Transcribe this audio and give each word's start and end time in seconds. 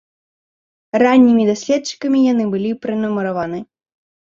Раннімі 1.03 1.43
даследчыкамі 1.51 2.25
яны 2.33 2.49
былі 2.55 2.75
пранумараваны. 2.87 3.65